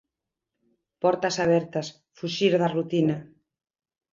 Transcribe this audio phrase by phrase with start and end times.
[1.01, 3.15] Portas abertas: Fuxir da rutina.